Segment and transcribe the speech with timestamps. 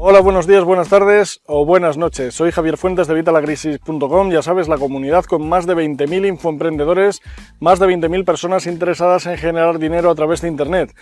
[0.00, 2.32] Hola, buenos días, buenas tardes o buenas noches.
[2.32, 7.20] Soy Javier Fuentes de Vitalacrisis.com, ya sabes, la comunidad con más de 20.000 infoemprendedores,
[7.58, 10.94] más de 20.000 personas interesadas en generar dinero a través de Internet.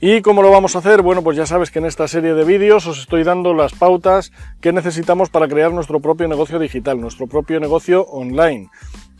[0.00, 1.00] ¿Y cómo lo vamos a hacer?
[1.00, 4.32] Bueno, pues ya sabes que en esta serie de vídeos os estoy dando las pautas
[4.60, 8.68] que necesitamos para crear nuestro propio negocio digital, nuestro propio negocio online.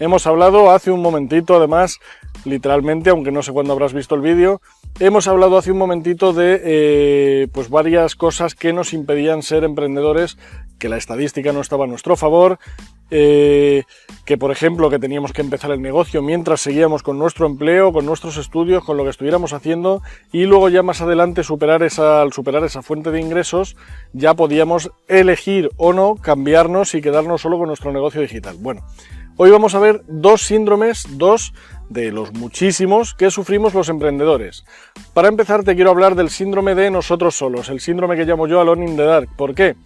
[0.00, 2.00] Hemos hablado hace un momentito, además,
[2.46, 4.62] literalmente, aunque no sé cuándo habrás visto el vídeo,
[4.98, 10.38] hemos hablado hace un momentito de eh, pues varias cosas que nos impedían ser emprendedores,
[10.78, 12.58] que la estadística no estaba a nuestro favor,
[13.10, 13.82] eh,
[14.24, 18.06] que por ejemplo que teníamos que empezar el negocio mientras seguíamos con nuestro empleo, con
[18.06, 20.00] nuestros estudios, con lo que estuviéramos haciendo
[20.32, 23.76] y luego ya más adelante superar esa, al superar esa fuente de ingresos
[24.14, 28.56] ya podíamos elegir o no cambiarnos y quedarnos solo con nuestro negocio digital.
[28.60, 28.82] Bueno,
[29.42, 31.54] Hoy vamos a ver dos síndromes, dos
[31.88, 34.66] de los muchísimos que sufrimos los emprendedores.
[35.14, 38.60] Para empezar te quiero hablar del síndrome de nosotros solos, el síndrome que llamo yo
[38.60, 39.30] Alone in the Dark.
[39.38, 39.76] ¿Por qué?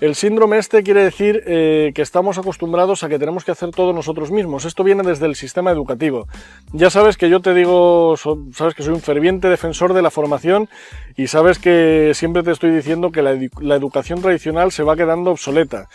[0.00, 3.92] El síndrome este quiere decir eh, que estamos acostumbrados a que tenemos que hacer todo
[3.92, 4.64] nosotros mismos.
[4.64, 6.26] Esto viene desde el sistema educativo.
[6.72, 10.70] Ya sabes que yo te digo, sabes que soy un ferviente defensor de la formación
[11.14, 15.90] y sabes que siempre te estoy diciendo que la educación tradicional se va quedando obsoleta.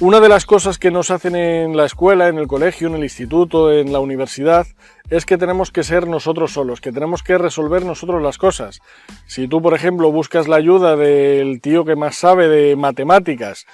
[0.00, 3.04] Una de las cosas que nos hacen en la escuela, en el colegio, en el
[3.04, 4.66] instituto, en la universidad,
[5.10, 8.80] es que tenemos que ser nosotros solos, que tenemos que resolver nosotros las cosas.
[9.26, 13.64] Si tú, por ejemplo, buscas la ayuda del tío que más sabe de matemáticas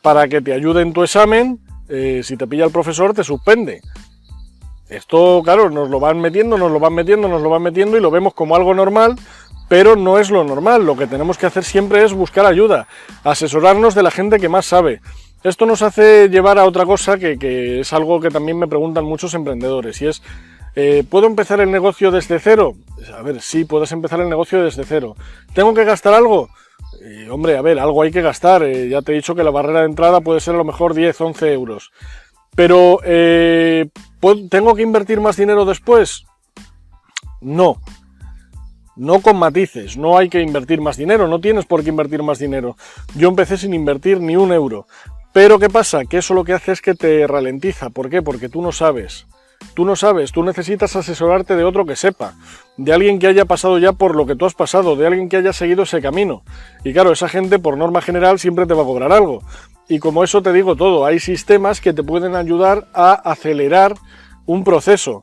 [0.00, 3.82] para que te ayude en tu examen, eh, si te pilla el profesor te suspende.
[4.88, 8.00] Esto, claro, nos lo van metiendo, nos lo van metiendo, nos lo van metiendo y
[8.00, 9.16] lo vemos como algo normal,
[9.68, 10.86] pero no es lo normal.
[10.86, 12.86] Lo que tenemos que hacer siempre es buscar ayuda,
[13.24, 15.00] asesorarnos de la gente que más sabe.
[15.46, 19.32] Esto nos hace llevar a otra cosa que, es algo que también me preguntan muchos
[19.32, 20.20] emprendedores y es,
[20.74, 22.74] eh, ¿puedo empezar el negocio desde cero?
[23.16, 25.14] A ver, sí, puedes empezar el negocio desde cero.
[25.54, 26.48] ¿Tengo que gastar algo?
[27.00, 28.64] Eh, hombre, a ver, algo hay que gastar.
[28.64, 30.94] Eh, ya te he dicho que la barrera de entrada puede ser a lo mejor
[30.94, 31.92] 10, 11 euros.
[32.56, 32.98] Pero,
[34.50, 36.26] ¿tengo que invertir más dinero después?
[37.40, 37.80] No.
[38.96, 42.38] No con matices, no hay que invertir más dinero, no tienes por qué invertir más
[42.38, 42.76] dinero.
[43.14, 44.86] Yo empecé sin invertir ni un euro.
[45.36, 46.06] Pero ¿qué pasa?
[46.06, 47.90] Que eso lo que hace es que te ralentiza.
[47.90, 48.22] ¿Por qué?
[48.22, 49.26] Porque tú no sabes.
[49.74, 52.32] Tú no sabes, tú necesitas asesorarte de otro que sepa,
[52.78, 55.36] de alguien que haya pasado ya por lo que tú has pasado, de alguien que
[55.36, 56.42] haya seguido ese camino.
[56.84, 59.42] Y claro, esa gente por norma general siempre te va a cobrar algo.
[59.90, 63.94] Y como eso te digo todo, hay sistemas que te pueden ayudar a acelerar
[64.46, 65.22] un proceso.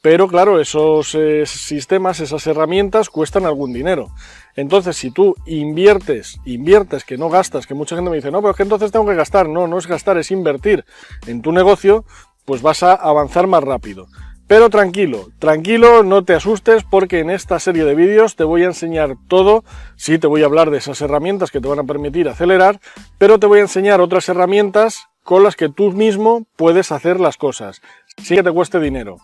[0.00, 4.10] Pero claro, esos eh, sistemas, esas herramientas cuestan algún dinero.
[4.58, 8.50] Entonces, si tú inviertes, inviertes, que no gastas, que mucha gente me dice, no, pero
[8.50, 9.48] es que entonces tengo que gastar.
[9.48, 10.84] No, no es gastar, es invertir
[11.28, 12.04] en tu negocio,
[12.44, 14.08] pues vas a avanzar más rápido.
[14.48, 18.66] Pero tranquilo, tranquilo, no te asustes porque en esta serie de vídeos te voy a
[18.66, 19.62] enseñar todo,
[19.94, 22.80] sí te voy a hablar de esas herramientas que te van a permitir acelerar,
[23.16, 27.36] pero te voy a enseñar otras herramientas con las que tú mismo puedes hacer las
[27.36, 27.80] cosas,
[28.20, 29.18] sin que te cueste dinero.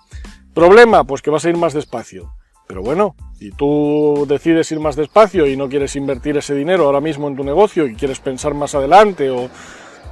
[0.54, 2.36] Problema, pues que vas a ir más despacio.
[2.66, 7.00] Pero bueno, si tú decides ir más despacio y no quieres invertir ese dinero ahora
[7.00, 9.50] mismo en tu negocio y quieres pensar más adelante o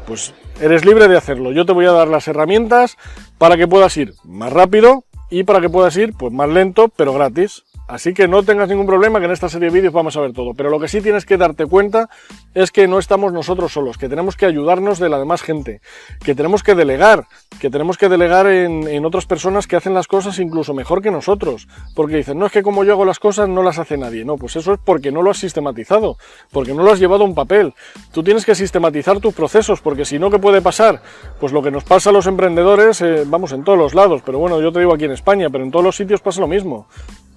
[0.06, 1.52] pues eres libre de hacerlo.
[1.52, 2.96] Yo te voy a dar las herramientas
[3.38, 7.14] para que puedas ir más rápido y para que puedas ir pues más lento, pero
[7.14, 7.64] gratis.
[7.92, 10.32] Así que no tengas ningún problema que en esta serie de vídeos vamos a ver
[10.32, 10.54] todo.
[10.54, 12.08] Pero lo que sí tienes que darte cuenta
[12.54, 15.82] es que no estamos nosotros solos, que tenemos que ayudarnos de la demás gente,
[16.24, 17.26] que tenemos que delegar,
[17.60, 21.68] que tenemos que delegar en, otras personas que hacen las cosas incluso mejor que nosotros.
[21.94, 24.24] Porque dicen, no es que como yo hago las cosas no las hace nadie.
[24.24, 26.16] No, pues eso es porque no lo has sistematizado,
[26.50, 27.74] porque no lo has llevado a un papel.
[28.10, 31.02] Tú tienes que sistematizar tus procesos, porque si no, ¿qué puede pasar?
[31.38, 34.38] Pues lo que nos pasa a los emprendedores, eh, vamos, en todos los lados, pero
[34.38, 36.86] bueno, yo te digo aquí en España, pero en todos los sitios pasa lo mismo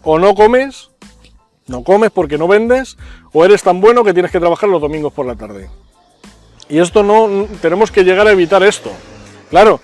[0.05, 0.91] o no comes,
[1.67, 2.97] no comes porque no vendes,
[3.33, 5.69] o eres tan bueno que tienes que trabajar los domingos por la tarde.
[6.69, 8.91] Y esto no, tenemos que llegar a evitar esto.
[9.49, 9.81] Claro,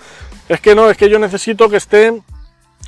[0.48, 2.22] es que no, es que yo necesito que esté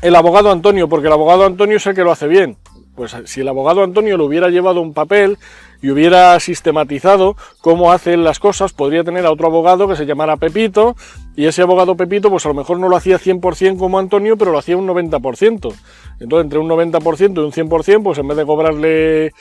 [0.00, 2.56] el abogado Antonio, porque el abogado Antonio es el que lo hace bien.
[2.94, 5.38] Pues si el abogado Antonio le hubiera llevado un papel
[5.82, 10.36] y hubiera sistematizado cómo hacen las cosas, podría tener a otro abogado que se llamara
[10.36, 10.96] Pepito,
[11.36, 14.52] y ese abogado Pepito, pues a lo mejor no lo hacía 100% como Antonio, pero
[14.52, 15.74] lo hacía un 90%.
[16.20, 19.32] Entonces, entre un 90% y un 100%, pues en vez de cobrarle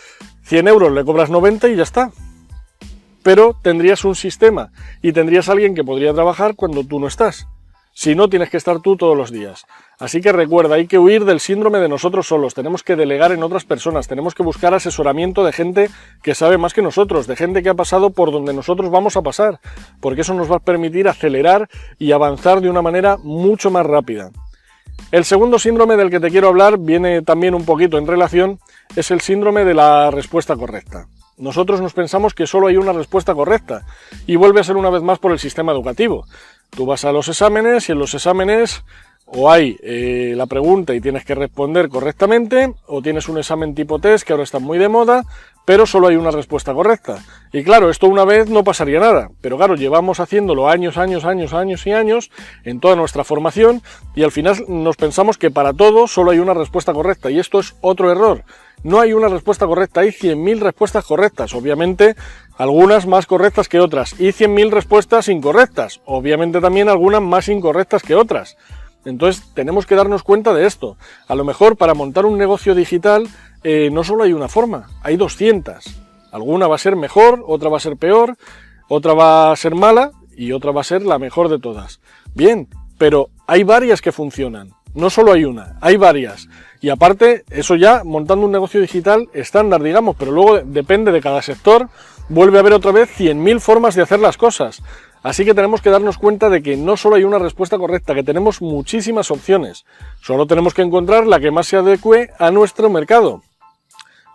[0.43, 2.11] 100 euros, le cobras 90 y ya está.
[3.21, 4.71] Pero tendrías un sistema
[5.01, 7.47] y tendrías alguien que podría trabajar cuando tú no estás.
[7.95, 9.65] Si no, tienes que estar tú todos los días.
[9.99, 13.43] Así que recuerda, hay que huir del síndrome de nosotros solos, tenemos que delegar en
[13.43, 15.89] otras personas, tenemos que buscar asesoramiento de gente
[16.23, 19.21] que sabe más que nosotros, de gente que ha pasado por donde nosotros vamos a
[19.21, 19.59] pasar,
[19.99, 21.69] porque eso nos va a permitir acelerar
[21.99, 24.31] y avanzar de una manera mucho más rápida.
[25.11, 28.59] El segundo síndrome del que te quiero hablar viene también un poquito en relación,
[28.95, 31.07] es el síndrome de la respuesta correcta.
[31.37, 33.85] Nosotros nos pensamos que solo hay una respuesta correcta
[34.27, 36.25] y vuelve a ser una vez más por el sistema educativo.
[36.75, 38.83] Tú vas a los exámenes y en los exámenes
[39.25, 43.99] o hay eh, la pregunta y tienes que responder correctamente, o tienes un examen tipo
[43.99, 45.23] test que ahora está muy de moda,
[45.65, 47.23] pero solo hay una respuesta correcta.
[47.51, 51.53] Y claro, esto una vez no pasaría nada, pero claro, llevamos haciéndolo años, años, años,
[51.53, 52.31] años y años
[52.63, 53.81] en toda nuestra formación
[54.15, 57.59] y al final nos pensamos que para todo solo hay una respuesta correcta y esto
[57.59, 58.43] es otro error.
[58.83, 62.15] No hay una respuesta correcta, hay 100.000 respuestas correctas, obviamente
[62.57, 68.15] algunas más correctas que otras, y 100.000 respuestas incorrectas, obviamente también algunas más incorrectas que
[68.15, 68.57] otras.
[69.05, 70.97] Entonces tenemos que darnos cuenta de esto.
[71.27, 73.27] A lo mejor para montar un negocio digital
[73.63, 75.83] eh, no solo hay una forma, hay 200.
[76.31, 78.35] Alguna va a ser mejor, otra va a ser peor,
[78.89, 81.99] otra va a ser mala y otra va a ser la mejor de todas.
[82.33, 82.67] Bien,
[82.97, 84.71] pero hay varias que funcionan.
[84.93, 86.47] No solo hay una, hay varias.
[86.81, 91.41] Y aparte, eso ya montando un negocio digital estándar, digamos, pero luego depende de cada
[91.41, 91.89] sector,
[92.29, 94.83] vuelve a haber otra vez 100.000 formas de hacer las cosas.
[95.23, 98.23] Así que tenemos que darnos cuenta de que no solo hay una respuesta correcta, que
[98.23, 99.85] tenemos muchísimas opciones.
[100.21, 103.41] Solo tenemos que encontrar la que más se adecue a nuestro mercado.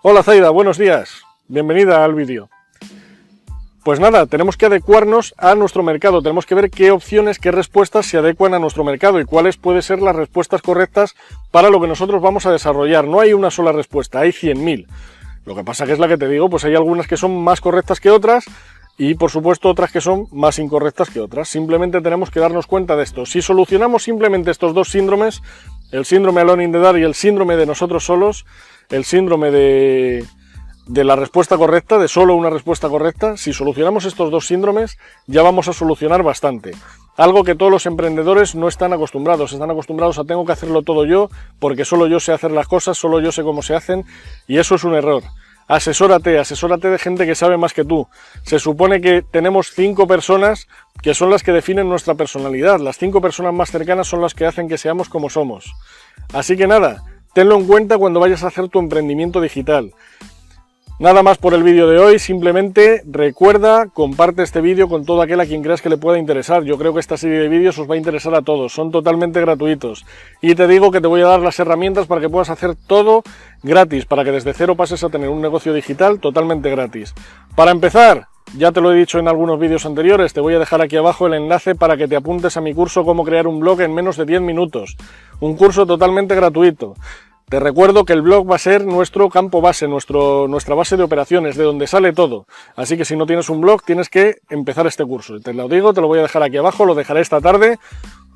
[0.01, 1.23] Hola Zaida, buenos días.
[1.49, 2.49] Bienvenida al vídeo.
[3.83, 8.07] Pues nada, tenemos que adecuarnos a nuestro mercado, tenemos que ver qué opciones, qué respuestas
[8.07, 11.17] se adecuan a nuestro mercado y cuáles pueden ser las respuestas correctas
[11.51, 13.09] para lo que nosotros vamos a desarrollar.
[13.09, 14.87] No hay una sola respuesta, hay 100.000.
[15.45, 17.61] Lo que pasa que es la que te digo, pues hay algunas que son más
[17.61, 18.45] correctas que otras
[18.99, 21.49] y por supuesto otras que son más incorrectas que otras.
[21.49, 23.27] Simplemente tenemos que darnos cuenta de esto.
[23.27, 25.43] Si solucionamos simplemente estos dos síndromes,
[25.91, 28.45] el síndrome Alone in the Dark y el síndrome de nosotros solos,
[28.91, 30.25] el síndrome de,
[30.87, 35.43] de la respuesta correcta, de solo una respuesta correcta, si solucionamos estos dos síndromes, ya
[35.43, 36.73] vamos a solucionar bastante.
[37.17, 41.05] Algo que todos los emprendedores no están acostumbrados, están acostumbrados a tengo que hacerlo todo
[41.05, 44.05] yo, porque solo yo sé hacer las cosas, solo yo sé cómo se hacen,
[44.47, 45.23] y eso es un error.
[45.67, 48.09] Asesórate, asesórate de gente que sabe más que tú.
[48.43, 50.67] Se supone que tenemos cinco personas
[51.03, 52.81] que son las que definen nuestra personalidad.
[52.81, 55.75] Las cinco personas más cercanas son las que hacen que seamos como somos.
[56.33, 57.03] Así que nada,
[57.39, 59.93] Tenlo en cuenta cuando vayas a hacer tu emprendimiento digital.
[60.99, 65.41] Nada más por el vídeo de hoy, simplemente recuerda, comparte este vídeo con todo aquel
[65.41, 66.65] a quien creas que le pueda interesar.
[66.65, 69.41] Yo creo que esta serie de vídeos os va a interesar a todos, son totalmente
[69.41, 70.05] gratuitos.
[70.43, 73.23] Y te digo que te voy a dar las herramientas para que puedas hacer todo
[73.63, 77.15] gratis, para que desde cero pases a tener un negocio digital totalmente gratis.
[77.55, 78.27] Para empezar,
[78.57, 81.29] ya te lo he dicho en algunos vídeos anteriores, te voy a dejar aquí abajo
[81.29, 84.17] el enlace para que te apuntes a mi curso Cómo crear un blog en menos
[84.17, 84.97] de 10 minutos.
[85.39, 86.95] Un curso totalmente gratuito.
[87.49, 91.03] Te recuerdo que el blog va a ser nuestro campo base, nuestro, nuestra base de
[91.03, 92.47] operaciones, de donde sale todo.
[92.77, 95.41] Así que si no tienes un blog, tienes que empezar este curso.
[95.41, 97.79] Te lo digo, te lo voy a dejar aquí abajo, lo dejaré esta tarde,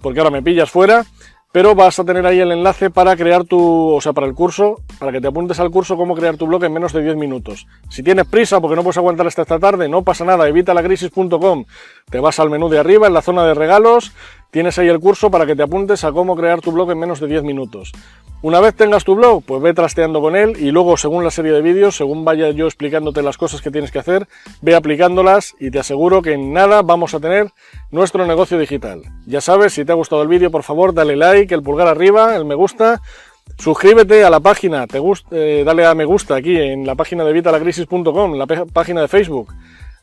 [0.00, 1.04] porque ahora me pillas fuera
[1.52, 3.60] pero vas a tener ahí el enlace para crear tu,
[3.90, 6.62] o sea, para el curso, para que te apuntes al curso cómo crear tu blog
[6.62, 7.66] en menos de 10 minutos.
[7.88, 11.64] Si tienes prisa porque no puedes aguantar hasta esta tarde, no pasa nada, evitalacrisis.com.
[12.08, 14.12] Te vas al menú de arriba, en la zona de regalos,
[14.52, 17.18] tienes ahí el curso para que te apuntes a cómo crear tu blog en menos
[17.18, 17.90] de 10 minutos.
[18.42, 21.50] Una vez tengas tu blog, pues ve trasteando con él y luego según la serie
[21.50, 24.28] de vídeos, según vaya yo explicándote las cosas que tienes que hacer,
[24.60, 27.50] ve aplicándolas y te aseguro que en nada vamos a tener
[27.90, 29.02] nuestro negocio digital.
[29.26, 32.36] Ya sabes, si te ha gustado el vídeo, por favor, dale like, el pulgar arriba,
[32.36, 33.00] el me gusta,
[33.58, 35.00] suscríbete a la página, te
[35.30, 39.52] eh, dale a me gusta aquí en la página de vitalacrisis.com, la página de Facebook.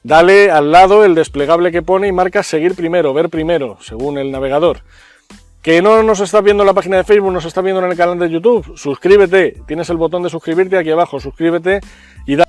[0.03, 4.31] Dale al lado el desplegable que pone y marca seguir primero, ver primero, según el
[4.31, 4.81] navegador.
[5.61, 7.97] Que no nos estás viendo en la página de Facebook, nos estás viendo en el
[7.97, 9.57] canal de YouTube, suscríbete.
[9.67, 11.81] Tienes el botón de suscribirte aquí abajo, suscríbete
[12.25, 12.45] y da